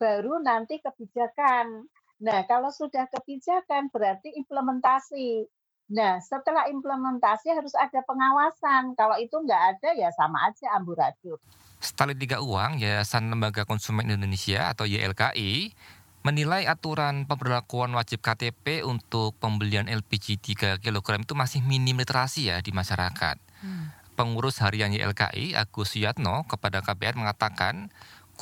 Baru 0.00 0.40
nanti 0.40 0.80
kebijakan. 0.80 1.86
Nah, 2.22 2.46
kalau 2.46 2.70
sudah 2.70 3.06
kebijakan 3.10 3.92
berarti 3.92 4.34
implementasi. 4.34 5.46
Nah, 5.92 6.16
setelah 6.24 6.72
implementasi 6.72 7.52
harus 7.52 7.76
ada 7.76 8.00
pengawasan. 8.08 8.96
Kalau 8.96 9.20
itu 9.20 9.36
nggak 9.36 9.62
ada 9.76 9.92
ya 9.92 10.08
sama 10.16 10.48
aja 10.48 10.72
amburadul. 10.80 11.36
Setali 11.84 12.16
Tiga 12.16 12.40
Uang, 12.40 12.80
Yayasan 12.80 13.28
Lembaga 13.28 13.68
Konsumen 13.68 14.08
Indonesia 14.08 14.72
atau 14.72 14.88
YLKI, 14.88 15.76
menilai 16.24 16.64
aturan 16.64 17.28
pemberlakuan 17.28 17.92
wajib 17.92 18.24
KTP 18.24 18.86
untuk 18.86 19.36
pembelian 19.36 19.90
LPG 19.90 20.40
3 20.40 20.80
kg 20.80 21.08
itu 21.20 21.34
masih 21.36 21.60
minim 21.60 21.98
literasi 21.98 22.48
ya 22.48 22.62
di 22.64 22.72
masyarakat. 22.72 23.36
Hmm. 23.60 23.92
Pengurus 24.16 24.62
harian 24.62 24.94
YLKI 24.94 25.58
Agus 25.58 25.92
Suyatno 25.92 26.46
kepada 26.48 26.80
KBR 26.80 27.18
mengatakan 27.18 27.90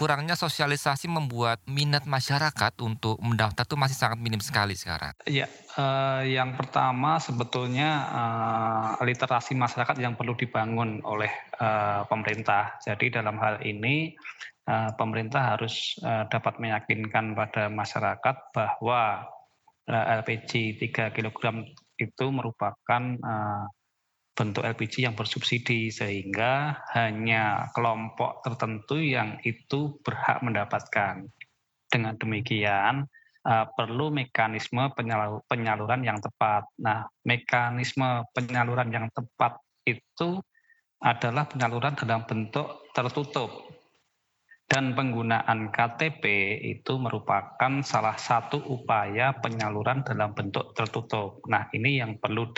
kurangnya 0.01 0.33
sosialisasi 0.33 1.13
membuat 1.13 1.61
minat 1.69 2.09
masyarakat 2.09 2.73
untuk 2.81 3.21
mendaftar 3.21 3.69
itu 3.69 3.77
masih 3.77 3.97
sangat 4.01 4.17
minim 4.17 4.41
sekali 4.41 4.73
sekarang. 4.73 5.13
Ya, 5.29 5.45
uh, 5.77 6.25
yang 6.25 6.57
pertama 6.57 7.21
sebetulnya 7.21 8.09
uh, 8.09 9.05
literasi 9.05 9.53
masyarakat 9.53 10.01
yang 10.01 10.17
perlu 10.17 10.33
dibangun 10.33 11.05
oleh 11.05 11.29
uh, 11.61 12.09
pemerintah. 12.09 12.81
Jadi 12.81 13.13
dalam 13.13 13.37
hal 13.37 13.61
ini 13.61 14.17
Eh, 14.71 14.91
pemerintah 14.95 15.57
harus 15.57 15.99
eh, 15.99 16.25
dapat 16.31 16.63
meyakinkan 16.63 17.35
pada 17.35 17.67
masyarakat 17.67 18.37
bahwa 18.55 19.27
eh, 19.91 20.05
LPG 20.23 20.79
3 20.79 21.11
kg 21.11 21.67
itu 21.99 22.27
merupakan 22.31 23.03
bentuk 24.41 24.65
LPG 24.65 25.05
yang 25.05 25.13
bersubsidi 25.13 25.93
sehingga 25.93 26.81
hanya 26.97 27.69
kelompok 27.77 28.41
tertentu 28.41 28.97
yang 28.97 29.37
itu 29.45 30.01
berhak 30.01 30.41
mendapatkan. 30.41 31.29
Dengan 31.93 32.17
demikian 32.17 33.05
perlu 33.77 34.09
mekanisme 34.09 34.89
penyaluran 35.45 36.01
yang 36.01 36.17
tepat. 36.25 36.65
Nah, 36.81 37.05
mekanisme 37.29 38.25
penyaluran 38.33 38.89
yang 38.89 39.13
tepat 39.13 39.61
itu 39.85 40.41
adalah 41.05 41.45
penyaluran 41.49 41.93
dalam 41.97 42.25
bentuk 42.25 42.89
tertutup 42.97 43.69
dan 44.71 44.95
penggunaan 44.95 45.75
KTP 45.75 46.23
itu 46.63 46.95
merupakan 46.95 47.83
salah 47.83 48.15
satu 48.15 48.63
upaya 48.71 49.35
penyaluran 49.35 50.07
dalam 50.07 50.31
bentuk 50.31 50.71
tertutup. 50.79 51.43
Nah, 51.51 51.67
ini 51.75 51.99
yang 51.99 52.23
perlu 52.23 52.55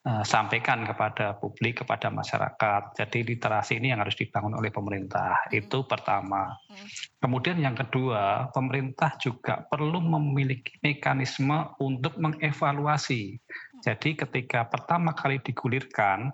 disampaikan 0.00 0.88
kepada 0.88 1.36
publik, 1.36 1.84
kepada 1.84 2.08
masyarakat. 2.08 2.96
Jadi 2.96 3.18
literasi 3.20 3.76
ini 3.76 3.92
yang 3.92 4.00
harus 4.00 4.16
dibangun 4.16 4.56
oleh 4.56 4.72
pemerintah. 4.72 5.36
Hmm. 5.44 5.60
Itu 5.60 5.84
pertama. 5.84 6.56
Hmm. 6.72 6.88
Kemudian 7.20 7.60
yang 7.60 7.76
kedua, 7.76 8.48
pemerintah 8.48 9.20
juga 9.20 9.60
perlu 9.68 10.00
memiliki 10.00 10.80
mekanisme 10.80 11.76
untuk 11.84 12.16
mengevaluasi. 12.16 13.36
Hmm. 13.36 13.80
Jadi 13.84 14.16
ketika 14.16 14.64
pertama 14.72 15.12
kali 15.12 15.36
digulirkan, 15.44 16.32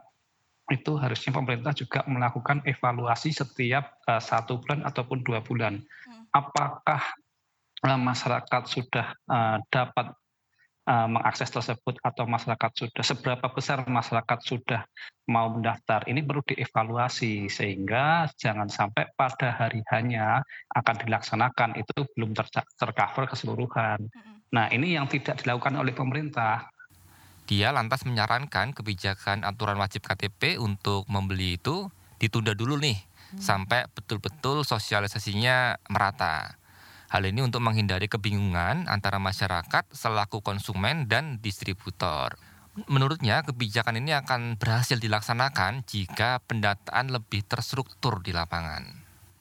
itu 0.71 0.99
harusnya 0.99 1.31
pemerintah 1.31 1.75
juga 1.75 2.03
melakukan 2.11 2.63
evaluasi 2.67 3.31
setiap 3.31 4.03
uh, 4.07 4.23
satu 4.23 4.63
bulan 4.63 4.87
ataupun 4.87 5.27
dua 5.27 5.43
bulan. 5.43 5.83
Hmm. 5.83 6.23
Apakah 6.31 7.03
uh, 7.83 7.99
masyarakat 7.99 8.63
sudah 8.71 9.11
uh, 9.27 9.59
dapat 9.75 10.15
uh, 10.87 11.11
mengakses 11.11 11.51
tersebut 11.51 11.99
atau 12.01 12.25
masyarakat 12.25 12.71
sudah 12.75 13.05
seberapa 13.05 13.47
besar 13.53 13.85
masyarakat 13.85 14.39
sudah 14.43 14.83
mau 15.29 15.51
mendaftar? 15.53 16.07
Ini 16.07 16.23
perlu 16.23 16.43
dievaluasi 16.47 17.51
sehingga 17.51 18.31
jangan 18.39 18.71
sampai 18.71 19.11
pada 19.19 19.53
hari 19.53 19.83
hanya 19.93 20.41
akan 20.73 20.97
dilaksanakan 21.03 21.77
itu 21.77 22.07
belum 22.17 22.33
tercover 22.79 23.27
keseluruhan. 23.29 24.01
Hmm. 24.07 24.37
Nah 24.55 24.71
ini 24.71 24.95
yang 24.95 25.11
tidak 25.11 25.43
dilakukan 25.43 25.75
oleh 25.77 25.93
pemerintah 25.93 26.71
dia 27.47 27.71
lantas 27.71 28.03
menyarankan 28.03 28.75
kebijakan 28.75 29.47
aturan 29.47 29.79
wajib 29.79 30.03
KTP 30.03 30.59
untuk 30.59 31.07
membeli 31.07 31.55
itu 31.55 31.87
ditunda 32.19 32.59
dulu 32.59 32.75
nih 32.75 32.99
hmm. 32.99 33.39
sampai 33.39 33.87
betul-betul 33.95 34.67
sosialisasinya 34.67 35.79
merata. 35.87 36.59
Hal 37.07 37.23
ini 37.23 37.39
untuk 37.39 37.63
menghindari 37.63 38.11
kebingungan 38.11 38.91
antara 38.91 39.23
masyarakat 39.23 39.95
selaku 39.95 40.43
konsumen 40.43 41.07
dan 41.07 41.39
distributor. 41.39 42.35
Menurutnya 42.91 43.41
kebijakan 43.41 44.03
ini 44.03 44.13
akan 44.13 44.61
berhasil 44.61 45.01
dilaksanakan 45.01 45.87
jika 45.89 46.45
pendataan 46.45 47.09
lebih 47.09 47.47
terstruktur 47.49 48.21
di 48.21 48.37
lapangan. 48.37 48.85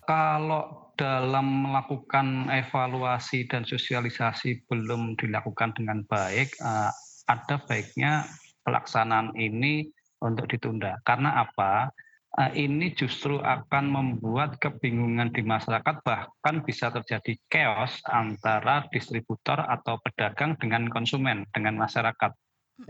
Kalau 0.05 0.93
dalam 0.95 1.67
melakukan 1.67 2.47
evaluasi 2.47 3.49
dan 3.51 3.67
sosialisasi 3.67 4.63
belum 4.71 5.19
dilakukan 5.19 5.75
dengan 5.75 6.07
baik, 6.07 6.55
eh, 6.55 6.91
ada 7.27 7.55
baiknya 7.65 8.23
pelaksanaan 8.63 9.35
ini 9.35 9.89
untuk 10.23 10.47
ditunda. 10.47 10.95
Karena 11.03 11.43
apa? 11.43 11.91
Eh, 12.35 12.67
ini 12.67 12.91
justru 12.91 13.39
akan 13.39 13.85
membuat 13.87 14.59
kebingungan 14.59 15.31
di 15.31 15.39
masyarakat, 15.39 16.03
bahkan 16.03 16.67
bisa 16.67 16.91
terjadi 16.91 17.39
chaos 17.47 18.03
antara 18.11 18.83
distributor 18.91 19.63
atau 19.63 19.95
pedagang 20.03 20.59
dengan 20.59 20.91
konsumen, 20.91 21.47
dengan 21.55 21.79
masyarakat. 21.79 22.35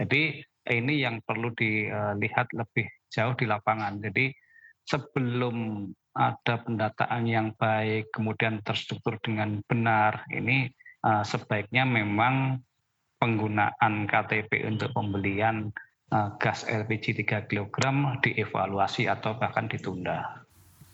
Jadi 0.01 0.41
ini 0.65 0.93
yang 0.97 1.21
perlu 1.21 1.53
dilihat 1.53 2.57
lebih 2.57 2.89
jauh 3.13 3.37
di 3.37 3.45
lapangan. 3.45 4.01
Jadi 4.01 4.33
sebelum 4.81 5.89
ada 6.17 6.65
pendataan 6.65 7.29
yang 7.29 7.53
baik, 7.53 8.09
kemudian 8.09 8.65
terstruktur 8.65 9.21
dengan 9.21 9.61
benar, 9.69 10.25
ini 10.33 10.73
eh, 11.05 11.21
sebaiknya 11.21 11.85
memang 11.85 12.65
penggunaan 13.21 14.09
KTP 14.09 14.65
untuk 14.65 14.89
pembelian 14.89 15.69
gas 16.37 16.63
LPG 16.69 17.25
3 17.25 17.49
kg 17.49 17.77
dievaluasi 18.21 19.09
atau 19.09 19.35
bahkan 19.41 19.65
ditunda. 19.65 20.45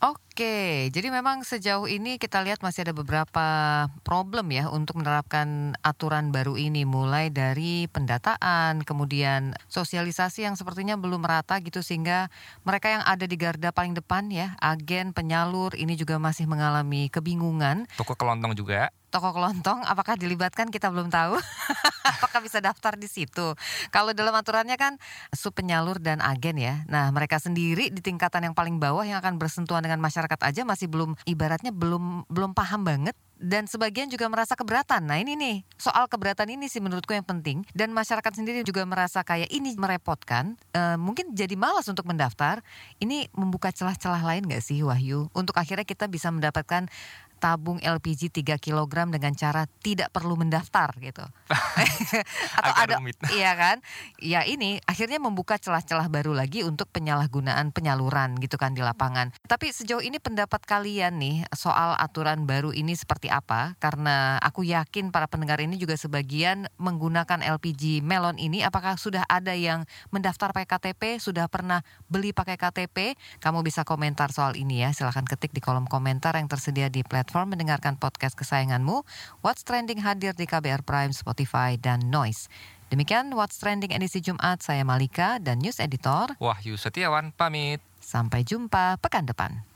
Oke, 0.02 0.31
jadi 0.96 1.12
memang 1.12 1.44
sejauh 1.44 1.92
ini 1.92 2.16
kita 2.16 2.40
lihat 2.40 2.64
masih 2.64 2.88
ada 2.88 2.96
beberapa 2.96 3.48
problem 4.08 4.48
ya 4.56 4.72
untuk 4.72 5.04
menerapkan 5.04 5.76
aturan 5.84 6.32
baru 6.32 6.56
ini 6.56 6.88
mulai 6.88 7.28
dari 7.28 7.92
pendataan, 7.92 8.88
kemudian 8.88 9.52
sosialisasi 9.68 10.48
yang 10.48 10.56
sepertinya 10.56 10.96
belum 10.96 11.28
merata 11.28 11.60
gitu 11.60 11.84
sehingga 11.84 12.32
mereka 12.64 12.88
yang 12.96 13.04
ada 13.04 13.28
di 13.28 13.36
garda 13.36 13.76
paling 13.76 13.92
depan 13.92 14.32
ya, 14.32 14.56
agen, 14.64 15.12
penyalur 15.12 15.76
ini 15.76 16.00
juga 16.00 16.16
masih 16.16 16.48
mengalami 16.48 17.12
kebingungan. 17.12 17.92
Toko 18.00 18.16
kelontong 18.16 18.56
juga. 18.56 18.96
Toko 19.12 19.36
kelontong 19.36 19.84
apakah 19.84 20.16
dilibatkan? 20.16 20.72
Kita 20.72 20.88
belum 20.88 21.12
tahu. 21.12 21.36
Apakah 22.16 22.40
bisa 22.40 22.64
daftar 22.64 22.96
di 22.96 23.12
situ? 23.12 23.54
Kalau 23.92 24.16
dalam 24.16 24.32
aturannya 24.32 24.80
kan 24.80 24.96
sub 25.36 25.52
penyalur 25.52 26.00
dan 26.00 26.24
agen 26.24 26.56
ya. 26.56 26.88
Nah 26.88 27.12
mereka 27.12 27.36
sendiri 27.38 27.92
di 27.92 28.00
tingkatan 28.00 28.48
yang 28.48 28.56
paling 28.56 28.80
bawah 28.80 29.04
yang 29.04 29.20
akan 29.20 29.36
bersentuhan 29.36 29.84
dengan 29.84 30.00
masyarakat 30.00 30.21
masyarakat 30.22 30.54
aja 30.54 30.62
masih 30.62 30.86
belum 30.86 31.18
ibaratnya 31.26 31.74
belum 31.74 32.30
belum 32.30 32.54
paham 32.54 32.86
banget 32.86 33.18
dan 33.42 33.66
sebagian 33.66 34.06
juga 34.06 34.30
merasa 34.30 34.54
keberatan. 34.54 35.02
Nah 35.02 35.18
ini 35.18 35.34
nih 35.34 35.66
soal 35.74 36.06
keberatan 36.06 36.46
ini 36.54 36.70
sih 36.70 36.78
menurutku 36.78 37.10
yang 37.10 37.26
penting 37.26 37.66
dan 37.74 37.90
masyarakat 37.90 38.38
sendiri 38.38 38.62
juga 38.62 38.86
merasa 38.86 39.26
kayak 39.26 39.50
ini 39.50 39.74
merepotkan. 39.74 40.54
E, 40.70 40.94
mungkin 41.02 41.34
jadi 41.34 41.58
malas 41.58 41.90
untuk 41.90 42.06
mendaftar. 42.06 42.62
Ini 43.02 43.34
membuka 43.34 43.74
celah-celah 43.74 44.22
lain 44.22 44.46
gak 44.46 44.62
sih 44.62 44.86
Wahyu 44.86 45.34
untuk 45.34 45.58
akhirnya 45.58 45.90
kita 45.90 46.06
bisa 46.06 46.30
mendapatkan 46.30 46.86
tabung 47.42 47.82
LPG 47.82 48.30
3 48.30 48.62
kg 48.62 49.10
dengan 49.10 49.34
cara 49.34 49.66
tidak 49.82 50.14
perlu 50.14 50.38
mendaftar 50.38 50.94
gitu. 51.02 51.26
Atau 52.62 52.70
Agak 52.70 52.86
ada 52.86 52.96
rumit. 53.02 53.18
iya 53.38 53.58
kan? 53.58 53.82
Ya 54.22 54.46
ini 54.46 54.78
akhirnya 54.86 55.18
membuka 55.18 55.58
celah-celah 55.58 56.06
baru 56.14 56.38
lagi 56.38 56.62
untuk 56.62 56.94
penyalahgunaan 56.94 57.74
penyaluran 57.74 58.38
gitu 58.38 58.62
kan 58.62 58.78
di 58.78 58.86
lapangan. 58.86 59.34
Tapi 59.50 59.74
sejauh 59.74 60.06
ini 60.06 60.22
pendapat 60.22 60.62
kalian 60.70 61.18
nih 61.18 61.50
soal 61.58 61.98
aturan 61.98 62.46
baru 62.46 62.70
ini 62.70 62.94
seperti 62.94 63.34
apa? 63.34 63.74
Karena 63.82 64.38
aku 64.38 64.62
yakin 64.62 65.10
para 65.10 65.26
pendengar 65.26 65.58
ini 65.58 65.82
juga 65.82 65.98
sebagian 65.98 66.70
menggunakan 66.78 67.42
LPG 67.42 68.06
melon 68.06 68.38
ini 68.38 68.62
apakah 68.62 68.94
sudah 69.02 69.26
ada 69.26 69.58
yang 69.58 69.90
mendaftar 70.14 70.54
pakai 70.54 70.70
KTP, 70.70 71.18
sudah 71.18 71.50
pernah 71.50 71.82
beli 72.06 72.36
pakai 72.38 72.60
KTP? 72.60 73.18
Kamu 73.42 73.66
bisa 73.66 73.82
komentar 73.82 74.30
soal 74.30 74.54
ini 74.54 74.86
ya. 74.86 74.94
Silahkan 74.94 75.26
ketik 75.26 75.56
di 75.56 75.64
kolom 75.64 75.90
komentar 75.90 76.38
yang 76.38 76.46
tersedia 76.46 76.92
di 76.92 77.02
platform 77.32 77.56
mendengarkan 77.56 77.96
podcast 77.96 78.36
kesayanganmu. 78.36 79.08
What's 79.40 79.64
Trending 79.64 80.04
hadir 80.04 80.36
di 80.36 80.44
KBR 80.44 80.84
Prime, 80.84 81.16
Spotify, 81.16 81.80
dan 81.80 82.12
Noise. 82.12 82.52
Demikian 82.92 83.32
What's 83.32 83.56
Trending 83.56 83.96
edisi 83.96 84.20
Jumat, 84.20 84.60
saya 84.60 84.84
Malika 84.84 85.40
dan 85.40 85.64
News 85.64 85.80
Editor. 85.80 86.36
Wahyu 86.44 86.76
Setiawan 86.76 87.32
pamit. 87.32 87.80
Sampai 88.04 88.44
jumpa 88.44 89.00
pekan 89.00 89.24
depan. 89.24 89.64